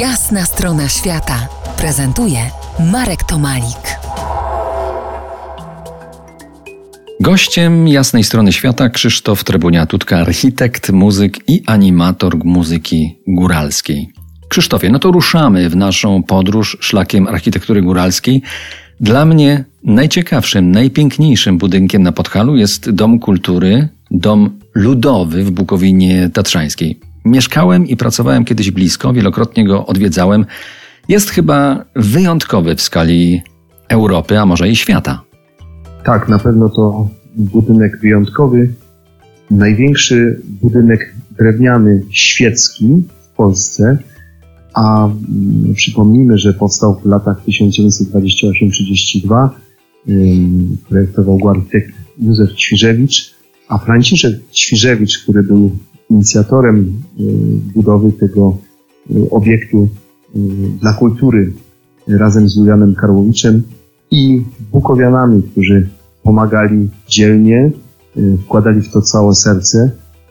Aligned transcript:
Jasna 0.00 0.44
strona 0.44 0.88
świata 0.88 1.48
prezentuje 1.78 2.38
Marek 2.92 3.24
Tomalik. 3.24 3.98
Gościem 7.20 7.88
jasnej 7.88 8.24
strony 8.24 8.52
świata 8.52 8.88
Krzysztof 8.88 9.44
Trebuniatutka, 9.44 10.18
architekt, 10.18 10.90
muzyk 10.92 11.38
i 11.48 11.62
animator 11.66 12.44
muzyki 12.44 13.18
góralskiej. 13.26 14.08
Krzysztofie, 14.48 14.90
no 14.90 14.98
to 14.98 15.12
ruszamy 15.12 15.70
w 15.70 15.76
naszą 15.76 16.22
podróż 16.22 16.76
szlakiem 16.80 17.26
architektury 17.26 17.82
góralskiej. 17.82 18.42
Dla 19.00 19.24
mnie 19.24 19.64
najciekawszym, 19.84 20.70
najpiękniejszym 20.70 21.58
budynkiem 21.58 22.02
na 22.02 22.12
Podhalu 22.12 22.56
jest 22.56 22.90
Dom 22.90 23.18
Kultury, 23.18 23.88
dom 24.10 24.50
ludowy 24.74 25.44
w 25.44 25.50
Bukowinie 25.50 26.30
Tatrzańskiej. 26.32 27.05
Mieszkałem 27.26 27.86
i 27.86 27.96
pracowałem 27.96 28.44
kiedyś 28.44 28.70
blisko, 28.70 29.12
wielokrotnie 29.12 29.64
go 29.64 29.86
odwiedzałem. 29.86 30.44
Jest 31.08 31.30
chyba 31.30 31.84
wyjątkowy 31.96 32.76
w 32.76 32.80
skali 32.80 33.42
Europy, 33.88 34.38
a 34.38 34.46
może 34.46 34.68
i 34.68 34.76
świata. 34.76 35.22
Tak, 36.04 36.28
na 36.28 36.38
pewno 36.38 36.68
to 36.68 37.08
budynek 37.36 38.00
wyjątkowy. 38.00 38.74
Największy 39.50 40.40
budynek 40.44 41.14
drewniany 41.38 42.02
świecki 42.10 43.04
w 43.22 43.28
Polsce, 43.36 43.98
a 44.74 45.06
mm, 45.06 45.74
przypomnijmy, 45.74 46.38
że 46.38 46.52
powstał 46.52 47.00
w 47.00 47.06
latach 47.06 47.36
1928-32. 47.48 49.48
Projektował 50.88 51.38
go 51.38 51.50
architekt 51.50 51.94
Józef 52.18 52.54
Ćwiżewicz, 52.54 53.34
a 53.68 53.78
Franciszek 53.78 54.32
Ćwiżewicz, 54.52 55.22
który 55.22 55.42
był 55.42 55.70
inicjatorem 56.10 57.02
y, 57.20 57.22
budowy 57.74 58.12
tego 58.12 58.56
y, 59.10 59.30
obiektu 59.30 59.88
y, 60.36 60.38
dla 60.80 60.92
kultury 60.92 61.52
razem 62.08 62.48
z 62.48 62.56
Julianem 62.56 62.94
Karłowiczem 62.94 63.62
i 64.10 64.42
Bukowianami, 64.72 65.42
którzy 65.42 65.88
pomagali 66.22 66.88
dzielnie, 67.08 67.70
wkładali 68.44 68.82
w 68.82 68.92
to 68.92 69.02
całe 69.02 69.34
serce. 69.34 69.90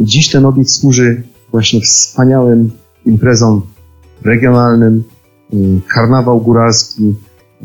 Dziś 0.00 0.30
ten 0.30 0.44
obiekt 0.44 0.70
służy 0.70 1.22
właśnie 1.50 1.80
wspaniałym 1.80 2.70
imprezom 3.06 3.62
regionalnym, 4.24 5.02
karnawał 5.88 6.40
góralski, 6.40 7.14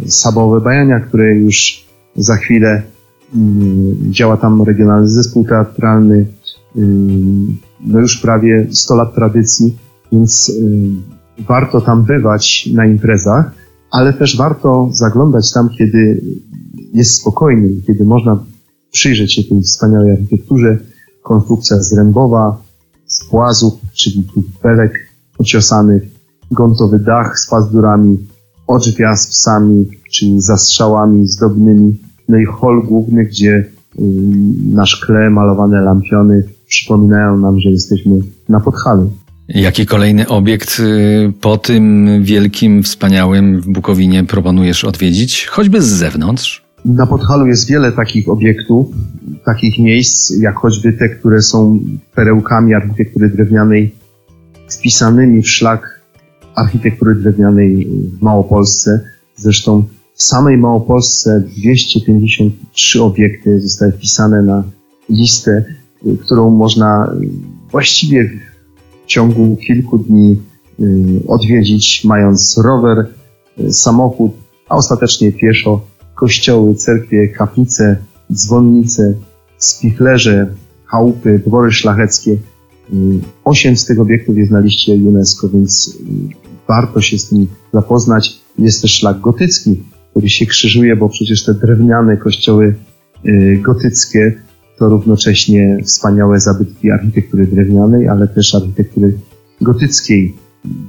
sabowe 0.07 0.61
bajania, 0.61 0.99
które 0.99 1.35
już 1.35 1.85
za 2.15 2.35
chwilę 2.35 2.81
działa 4.09 4.37
tam 4.37 4.63
regionalny 4.63 5.07
zespół 5.07 5.45
teatralny, 5.45 6.25
no 7.81 7.99
już 7.99 8.17
prawie 8.17 8.67
100 8.71 8.95
lat 8.95 9.15
tradycji, 9.15 9.77
więc 10.11 10.51
warto 11.47 11.81
tam 11.81 12.03
bywać 12.03 12.69
na 12.73 12.85
imprezach, 12.85 13.51
ale 13.91 14.13
też 14.13 14.37
warto 14.37 14.89
zaglądać 14.91 15.53
tam, 15.53 15.69
kiedy 15.77 16.21
jest 16.93 17.13
spokojnie, 17.13 17.69
kiedy 17.87 18.05
można 18.05 18.43
przyjrzeć 18.91 19.33
się 19.33 19.43
tej 19.43 19.61
wspaniałej 19.61 20.11
architekturze. 20.11 20.77
Konstrukcja 21.23 21.77
zrębowa, 21.77 22.61
z 23.07 23.25
płazów, 23.25 23.73
czyli 23.93 24.27
belek 24.63 24.93
ociosanych, 25.37 26.03
gontowy 26.51 26.99
dach 26.99 27.39
z 27.39 27.49
pazdurami, 27.49 28.17
odrzwia 28.67 29.15
z 29.15 29.27
psami, 29.27 29.87
czyli 30.11 30.41
zastrzałami 30.41 31.27
zdobnymi, 31.27 31.99
no 32.29 32.37
i 32.37 32.45
hol 32.45 32.83
główny, 32.83 33.25
gdzie 33.25 33.51
y, 33.55 34.01
na 34.73 34.85
szkle 34.85 35.29
malowane 35.29 35.81
lampiony 35.81 36.43
przypominają 36.71 37.37
nam, 37.37 37.59
że 37.59 37.69
jesteśmy 37.69 38.15
na 38.49 38.59
Podhalu. 38.59 39.11
Jaki 39.47 39.85
kolejny 39.85 40.27
obiekt 40.27 40.79
y, 40.79 41.33
po 41.41 41.57
tym 41.57 42.09
wielkim, 42.23 42.83
wspaniałym 42.83 43.61
w 43.61 43.67
Bukowinie 43.67 44.23
proponujesz 44.23 44.83
odwiedzić, 44.83 45.45
choćby 45.45 45.81
z 45.81 45.85
zewnątrz? 45.85 46.65
Na 46.85 47.07
Podhalu 47.07 47.47
jest 47.47 47.69
wiele 47.69 47.91
takich 47.91 48.29
obiektów, 48.29 48.87
takich 49.45 49.79
miejsc, 49.79 50.29
jak 50.29 50.55
choćby 50.55 50.93
te, 50.93 51.09
które 51.09 51.41
są 51.41 51.79
perełkami 52.15 52.73
architektury 52.73 53.29
drewnianej, 53.29 53.95
wpisanymi 54.69 55.41
w 55.41 55.49
szlak 55.49 56.01
architektury 56.55 57.15
drewnianej 57.15 57.87
w 58.19 58.21
Małopolsce. 58.21 59.01
Zresztą 59.35 59.83
w 60.15 60.23
samej 60.23 60.57
Małopolsce 60.57 61.43
253 61.57 63.03
obiekty 63.03 63.59
zostały 63.59 63.91
wpisane 63.91 64.41
na 64.41 64.63
listę 65.09 65.65
którą 66.25 66.49
można 66.49 67.11
właściwie 67.71 68.29
w 69.03 69.05
ciągu 69.05 69.55
kilku 69.55 69.97
dni 69.97 70.39
y, 70.79 71.23
odwiedzić, 71.27 72.03
mając 72.05 72.57
rower, 72.57 73.07
y, 73.59 73.73
samochód, 73.73 74.31
a 74.69 74.75
ostatecznie 74.75 75.31
pieszo, 75.31 75.81
kościoły, 76.15 76.75
cerkwie, 76.75 77.27
kaplice, 77.27 77.97
dzwonnice, 78.33 79.13
spichlerze, 79.57 80.53
chałupy, 80.85 81.41
dwory 81.47 81.71
szlacheckie. 81.71 82.31
Y, 82.31 82.37
osiem 83.43 83.77
z 83.77 83.85
tych 83.85 83.99
obiektów 83.99 84.37
jest 84.37 84.51
na 84.51 84.59
liście 84.59 84.93
UNESCO, 84.93 85.49
więc 85.49 85.97
warto 86.67 87.01
się 87.01 87.17
z 87.17 87.29
tym 87.29 87.47
zapoznać. 87.73 88.41
Jest 88.59 88.81
też 88.81 88.91
szlak 88.91 89.19
gotycki, 89.19 89.83
który 90.11 90.29
się 90.29 90.45
krzyżuje, 90.45 90.95
bo 90.95 91.09
przecież 91.09 91.45
te 91.45 91.53
drewniane 91.53 92.17
kościoły 92.17 92.75
gotyckie 93.61 94.41
to 94.81 94.89
równocześnie 94.89 95.77
wspaniałe 95.83 96.39
zabytki 96.39 96.91
architektury 96.91 97.47
drewnianej, 97.47 98.07
ale 98.07 98.27
też 98.27 98.55
architektury 98.55 99.13
gotyckiej. 99.61 100.35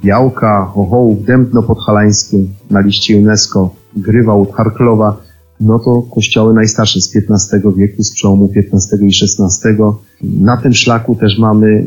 Białka, 0.04 0.64
Chochołów, 0.64 1.24
Dębno 1.24 1.62
Podhalańskie 1.62 2.38
na 2.70 2.80
liście 2.80 3.18
UNESCO, 3.18 3.70
Grywałt, 3.96 4.52
Harklowa, 4.52 5.16
no 5.60 5.78
to 5.78 6.02
kościoły 6.14 6.54
najstarsze 6.54 7.00
z 7.00 7.16
XV 7.16 7.72
wieku, 7.76 8.02
z 8.02 8.12
przełomu 8.12 8.50
XV 8.56 8.96
i 9.02 9.10
XVI. 9.22 9.82
Na 10.22 10.56
tym 10.56 10.74
szlaku 10.74 11.14
też 11.14 11.38
mamy 11.38 11.84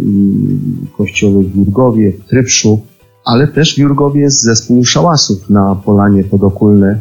kościoły 0.98 1.44
w 1.44 1.56
Jurgowie, 1.56 2.12
w 2.12 2.30
Trypszu, 2.30 2.82
ale 3.26 3.48
też 3.48 3.76
w 3.76 3.78
Jurgowie 3.78 4.22
jest 4.22 4.44
zespół 4.44 4.86
szałasów 4.86 5.50
na 5.50 5.76
Polanie 5.76 6.24
Podokulne. 6.24 7.00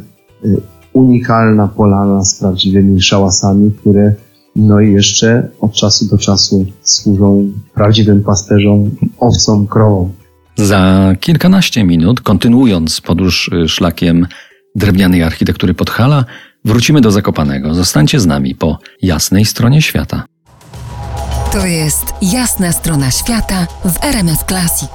Unikalna 0.92 1.68
polana 1.68 2.24
z 2.24 2.38
prawdziwymi 2.38 3.02
szałasami, 3.02 3.72
które 3.72 4.14
no 4.56 4.80
i 4.80 4.92
jeszcze 4.92 5.48
od 5.60 5.72
czasu 5.72 6.06
do 6.08 6.18
czasu 6.18 6.66
służą 6.82 7.52
prawdziwym 7.74 8.22
pasterzom, 8.22 8.90
owcom, 9.20 9.66
krowom. 9.66 10.12
Za 10.56 11.12
kilkanaście 11.20 11.84
minut, 11.84 12.20
kontynuując 12.20 13.00
podróż 13.00 13.50
y, 13.64 13.68
szlakiem 13.68 14.26
drewnianej 14.74 15.22
architektury 15.22 15.74
Podhala, 15.74 16.24
wrócimy 16.64 17.00
do 17.00 17.10
Zakopanego. 17.10 17.74
Zostańcie 17.74 18.20
z 18.20 18.26
nami 18.26 18.54
po 18.54 18.78
jasnej 19.02 19.44
stronie 19.44 19.82
świata. 19.82 20.24
To 21.52 21.66
jest 21.66 22.04
jasna 22.22 22.72
strona 22.72 23.10
świata 23.10 23.66
w 23.84 24.04
RMS 24.04 24.44
Classic. 24.48 24.90